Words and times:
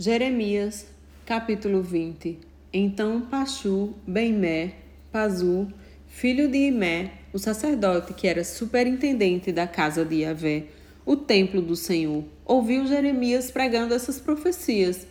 Jeremias, 0.00 0.86
capítulo 1.26 1.82
20. 1.82 2.38
Então 2.72 3.20
Pachu, 3.22 3.94
Benmé, 4.06 4.74
Pazu, 5.10 5.66
filho 6.06 6.48
de 6.48 6.68
Imé, 6.68 7.14
o 7.32 7.38
sacerdote 7.40 8.14
que 8.14 8.28
era 8.28 8.44
superintendente 8.44 9.50
da 9.50 9.66
casa 9.66 10.04
de 10.04 10.18
Yahvé, 10.18 10.66
o 11.04 11.16
templo 11.16 11.60
do 11.60 11.74
Senhor, 11.74 12.22
ouviu 12.46 12.86
Jeremias 12.86 13.50
pregando 13.50 13.92
essas 13.92 14.20
profecias. 14.20 15.04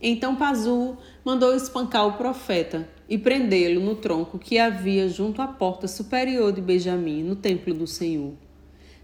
Então 0.00 0.34
Pazu 0.34 0.98
mandou 1.24 1.54
espancar 1.54 2.04
o 2.08 2.14
profeta 2.14 2.88
e 3.08 3.16
prendê-lo 3.16 3.80
no 3.80 3.94
tronco 3.94 4.36
que 4.36 4.58
havia 4.58 5.08
junto 5.08 5.40
à 5.40 5.46
porta 5.46 5.86
superior 5.86 6.52
de 6.52 6.60
Benjamim, 6.60 7.22
no 7.22 7.36
templo 7.36 7.72
do 7.72 7.86
Senhor. 7.86 8.32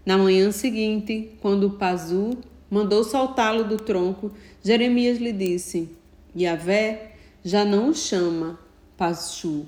Na 0.05 0.17
manhã 0.17 0.51
seguinte, 0.51 1.37
quando 1.39 1.69
Pazu 1.69 2.37
mandou 2.69 3.03
soltá-lo 3.03 3.63
do 3.63 3.77
tronco, 3.77 4.31
Jeremias 4.63 5.17
lhe 5.17 5.31
disse: 5.31 5.89
Yahvé 6.37 7.13
já 7.43 7.65
não 7.65 7.89
o 7.89 7.95
chama 7.95 8.59
Pachu, 8.97 9.65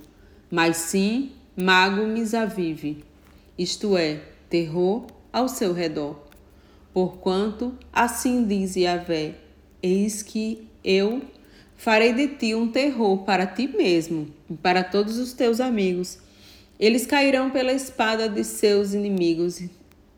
mas 0.49 0.77
sim 0.77 1.31
Mago 1.55 2.05
Misavive, 2.05 3.03
isto 3.57 3.98
é, 3.98 4.21
terror 4.49 5.05
ao 5.31 5.48
seu 5.48 5.73
redor. 5.73 6.20
Porquanto, 6.93 7.73
assim 7.91 8.45
diz 8.45 8.76
Yahvé, 8.76 9.35
eis 9.81 10.21
que 10.21 10.68
eu 10.84 11.21
farei 11.77 12.13
de 12.13 12.27
ti 12.27 12.54
um 12.54 12.68
terror 12.68 13.20
para 13.20 13.48
ti 13.48 13.68
mesmo 13.68 14.27
e 14.49 14.54
para 14.54 14.84
todos 14.84 15.18
os 15.18 15.34
teus 15.34 15.59
amigos. 15.59 16.20
Eles 16.77 17.05
cairão 17.05 17.49
pela 17.49 17.71
espada 17.71 18.27
de 18.27 18.43
seus 18.43 18.93
inimigos 18.93 19.63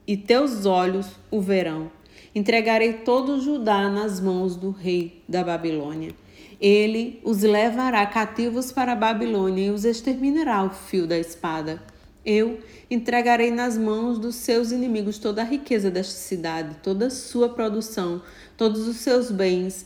e 0.08 0.18
teus 0.18 0.66
olhos 0.66 1.08
o 1.30 1.40
verão 1.40 1.92
entregarei 2.36 2.94
todo 2.94 3.40
Judá 3.40 3.90
nas 3.90 4.20
mãos 4.20 4.56
do 4.56 4.72
rei 4.72 5.24
da 5.28 5.44
Babilônia. 5.44 6.12
Ele 6.60 7.20
os 7.24 7.42
levará 7.42 8.06
cativos 8.06 8.72
para 8.72 8.94
a 8.94 8.96
Babilônia 8.96 9.68
e 9.68 9.70
os 9.70 9.86
exterminará 9.86 10.58
ao 10.58 10.70
fio 10.70 11.06
da 11.06 11.18
espada. 11.18 11.82
Eu 12.26 12.60
entregarei 12.90 13.52
nas 13.52 13.78
mãos 13.78 14.18
dos 14.18 14.36
seus 14.36 14.72
inimigos 14.72 15.18
toda 15.18 15.42
a 15.42 15.46
riqueza 15.46 15.92
desta 15.92 16.14
cidade, 16.14 16.78
toda 16.82 17.08
a 17.08 17.10
sua 17.10 17.50
produção, 17.50 18.22
todos 18.56 18.88
os 18.88 18.98
seus 18.98 19.30
bens 19.30 19.86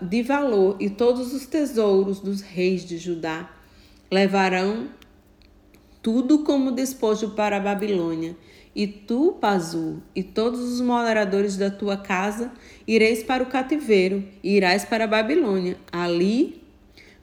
de 0.00 0.22
valor 0.22 0.76
e 0.80 0.88
todos 0.88 1.34
os 1.34 1.46
tesouros 1.46 2.20
dos 2.20 2.40
reis 2.40 2.84
de 2.84 2.98
Judá. 2.98 3.50
Levarão 4.10 4.88
tudo 6.00 6.40
como 6.40 6.70
despojo 6.70 7.30
para 7.30 7.56
a 7.56 7.60
Babilônia 7.60 8.36
e 8.74 8.88
tu, 8.88 9.36
Pazu, 9.40 10.02
e 10.14 10.22
todos 10.22 10.60
os 10.60 10.80
moradores 10.80 11.56
da 11.56 11.70
tua 11.70 11.96
casa, 11.96 12.50
ireis 12.86 13.22
para 13.22 13.42
o 13.42 13.46
cativeiro, 13.46 14.24
e 14.42 14.56
irás 14.56 14.84
para 14.84 15.04
a 15.04 15.06
Babilônia. 15.06 15.76
Ali 15.92 16.60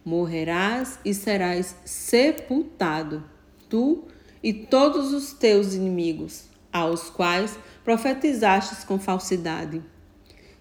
morrerás 0.06 0.98
e 1.04 1.14
serás 1.14 1.76
sepultado, 1.84 3.24
tu 3.68 4.06
e 4.42 4.54
todos 4.54 5.14
os 5.14 5.34
teus 5.34 5.74
inimigos, 5.74 6.46
aos 6.72 7.10
quais 7.10 7.60
profetizastes 7.84 8.84
com 8.84 8.98
falsidade. 8.98 9.82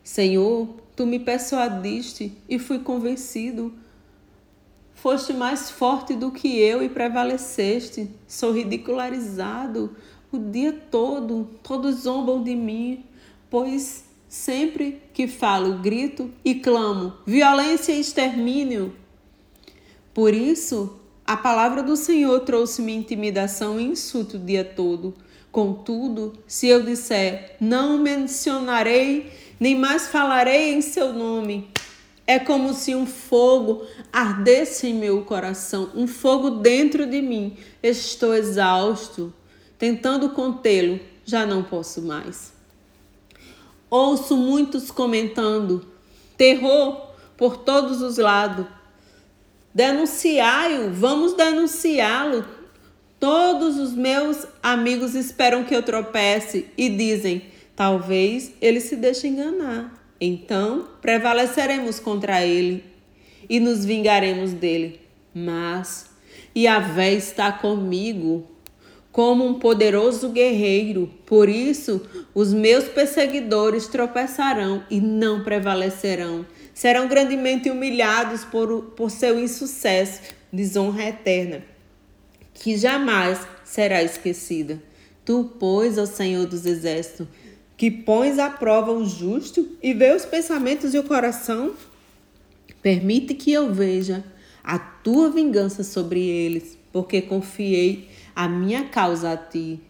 Senhor, 0.02 0.76
tu 0.96 1.06
me 1.06 1.20
persuadiste 1.20 2.36
e 2.48 2.58
fui 2.58 2.80
convencido. 2.80 3.72
Foste 4.92 5.32
mais 5.32 5.70
forte 5.70 6.14
do 6.14 6.30
que 6.30 6.58
eu 6.58 6.82
e 6.82 6.88
prevaleceste. 6.88 8.10
Sou 8.26 8.52
ridicularizado 8.52 9.96
o 10.32 10.38
dia 10.38 10.72
todo, 10.72 11.48
todos 11.62 12.02
zombam 12.02 12.42
de 12.42 12.54
mim, 12.54 13.04
pois 13.48 14.04
sempre 14.28 15.02
que 15.12 15.26
falo, 15.26 15.78
grito 15.78 16.30
e 16.44 16.54
clamo 16.54 17.14
violência 17.26 17.92
e 17.92 18.00
extermínio. 18.00 18.94
Por 20.14 20.32
isso, 20.32 21.00
a 21.26 21.36
palavra 21.36 21.82
do 21.82 21.96
Senhor 21.96 22.40
trouxe-me 22.40 22.94
intimidação 22.94 23.80
e 23.80 23.84
insulto 23.84 24.36
o 24.36 24.40
dia 24.40 24.64
todo. 24.64 25.14
Contudo, 25.50 26.32
se 26.46 26.68
eu 26.68 26.82
disser, 26.82 27.56
não 27.60 27.98
mencionarei, 27.98 29.32
nem 29.58 29.74
mais 29.74 30.06
falarei 30.06 30.72
em 30.72 30.80
seu 30.80 31.12
nome, 31.12 31.68
é 32.24 32.38
como 32.38 32.72
se 32.72 32.94
um 32.94 33.06
fogo 33.06 33.84
ardesse 34.12 34.86
em 34.86 34.94
meu 34.94 35.22
coração, 35.22 35.90
um 35.94 36.06
fogo 36.06 36.50
dentro 36.50 37.04
de 37.04 37.20
mim. 37.20 37.56
Estou 37.82 38.32
exausto, 38.32 39.34
Tentando 39.80 40.28
contê-lo, 40.28 41.00
já 41.24 41.46
não 41.46 41.62
posso 41.62 42.02
mais. 42.02 42.52
Ouço 43.88 44.36
muitos 44.36 44.90
comentando: 44.90 45.86
terror 46.36 47.14
por 47.34 47.56
todos 47.56 48.02
os 48.02 48.18
lados. 48.18 48.66
Denunciai-o, 49.74 50.90
vamos 50.92 51.32
denunciá-lo. 51.32 52.44
Todos 53.18 53.78
os 53.78 53.94
meus 53.94 54.46
amigos 54.62 55.14
esperam 55.14 55.64
que 55.64 55.74
eu 55.74 55.82
tropece 55.82 56.66
e 56.76 56.90
dizem: 56.90 57.44
talvez 57.74 58.52
ele 58.60 58.80
se 58.80 58.96
deixe 58.96 59.28
enganar. 59.28 59.98
Então 60.20 60.88
prevaleceremos 61.00 61.98
contra 61.98 62.44
ele 62.44 62.84
e 63.48 63.58
nos 63.58 63.86
vingaremos 63.86 64.52
dele. 64.52 65.00
Mas 65.34 66.10
Yahvé 66.54 67.14
está 67.14 67.50
comigo 67.50 68.46
como 69.12 69.46
um 69.46 69.54
poderoso 69.54 70.28
guerreiro. 70.30 71.10
Por 71.26 71.48
isso, 71.48 72.00
os 72.34 72.52
meus 72.52 72.84
perseguidores 72.84 73.86
tropeçarão 73.88 74.84
e 74.90 75.00
não 75.00 75.42
prevalecerão. 75.42 76.46
Serão 76.72 77.08
grandemente 77.08 77.70
humilhados 77.70 78.44
por, 78.44 78.92
por 78.96 79.10
seu 79.10 79.38
insucesso, 79.38 80.20
desonra 80.52 81.08
eterna, 81.08 81.62
que 82.54 82.76
jamais 82.76 83.38
será 83.64 84.02
esquecida. 84.02 84.82
Tu, 85.24 85.50
pois, 85.58 85.98
ó 85.98 86.06
Senhor 86.06 86.46
dos 86.46 86.64
Exércitos, 86.64 87.26
que 87.76 87.90
pões 87.90 88.38
à 88.38 88.48
prova 88.48 88.92
o 88.92 89.04
justo 89.06 89.76
e 89.82 89.92
vê 89.92 90.14
os 90.14 90.24
pensamentos 90.24 90.94
e 90.94 90.98
o 90.98 91.04
coração, 91.04 91.74
permite 92.82 93.34
que 93.34 93.52
eu 93.52 93.72
veja 93.72 94.24
a 94.62 94.78
tua 94.78 95.30
vingança 95.30 95.82
sobre 95.82 96.20
eles, 96.20 96.78
porque 96.92 97.22
confiei 97.22 98.10
a 98.34 98.48
minha 98.48 98.84
causa 98.84 99.32
a 99.32 99.36
ti. 99.36 99.80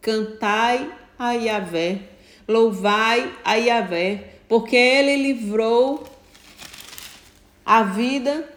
Cantai 0.00 0.90
a 1.18 1.32
Yahvé, 1.32 2.00
louvai 2.46 3.32
a 3.44 3.54
Yahvé, 3.54 4.34
porque 4.48 4.76
ele 4.76 5.16
livrou 5.16 6.04
a 7.64 7.82
vida 7.82 8.48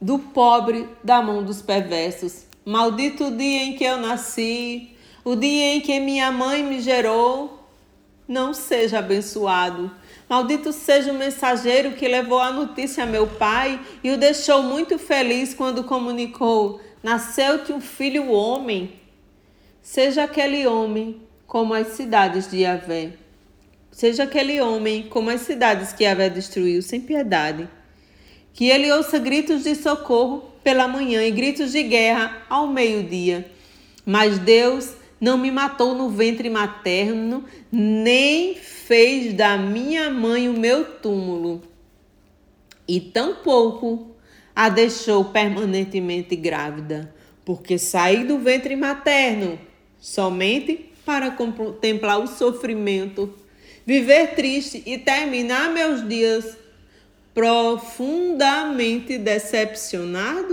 do 0.00 0.18
pobre 0.18 0.88
da 1.02 1.20
mão 1.20 1.42
dos 1.42 1.60
perversos. 1.60 2.46
Maldito 2.64 3.26
o 3.26 3.36
dia 3.36 3.64
em 3.64 3.76
que 3.76 3.84
eu 3.84 3.98
nasci, 3.98 4.96
o 5.24 5.34
dia 5.34 5.74
em 5.74 5.80
que 5.80 5.98
minha 6.00 6.30
mãe 6.30 6.62
me 6.62 6.80
gerou. 6.80 7.59
Não 8.30 8.54
seja 8.54 9.00
abençoado 9.00 9.90
Maldito 10.30 10.72
seja 10.72 11.10
o 11.10 11.18
mensageiro 11.18 11.94
que 11.94 12.06
levou 12.06 12.38
a 12.38 12.52
notícia 12.52 13.02
a 13.02 13.06
meu 13.06 13.26
pai 13.26 13.80
e 14.04 14.12
o 14.12 14.16
deixou 14.16 14.62
muito 14.62 14.96
feliz 14.96 15.52
quando 15.52 15.82
comunicou: 15.82 16.80
Nasceu-te 17.02 17.72
um 17.72 17.80
filho 17.80 18.30
homem. 18.30 18.92
Seja 19.82 20.22
aquele 20.22 20.68
homem 20.68 21.20
como 21.48 21.74
as 21.74 21.88
cidades 21.88 22.48
de 22.48 22.58
Yahvé. 22.58 23.14
Seja 23.90 24.22
aquele 24.22 24.60
homem 24.60 25.08
como 25.10 25.30
as 25.30 25.40
cidades 25.40 25.92
que 25.92 26.04
Yahvé 26.04 26.30
destruiu 26.30 26.80
sem 26.80 27.00
piedade. 27.00 27.68
Que 28.52 28.68
ele 28.68 28.92
ouça 28.92 29.18
gritos 29.18 29.64
de 29.64 29.74
socorro 29.74 30.44
pela 30.62 30.86
manhã 30.86 31.26
e 31.26 31.30
gritos 31.32 31.72
de 31.72 31.82
guerra 31.82 32.40
ao 32.48 32.68
meio-dia. 32.68 33.50
Mas 34.06 34.38
Deus 34.38 34.92
não 35.20 35.36
me 35.36 35.50
matou 35.50 35.94
no 35.94 36.08
ventre 36.08 36.48
materno, 36.48 37.44
nem 37.70 38.54
fez 38.54 39.34
da 39.34 39.58
minha 39.58 40.10
mãe 40.10 40.48
o 40.48 40.54
meu 40.54 40.84
túmulo, 40.84 41.62
e 42.88 43.00
tampouco 43.00 44.16
a 44.56 44.68
deixou 44.68 45.26
permanentemente 45.26 46.34
grávida, 46.34 47.14
porque 47.44 47.78
saí 47.78 48.24
do 48.24 48.38
ventre 48.38 48.74
materno 48.74 49.58
somente 50.00 50.90
para 51.04 51.30
contemplar 51.30 52.18
o 52.20 52.26
sofrimento, 52.26 53.32
viver 53.84 54.34
triste 54.34 54.82
e 54.86 54.98
terminar 54.98 55.70
meus 55.70 56.08
dias 56.08 56.56
profundamente 57.34 59.18
decepcionado? 59.18 60.48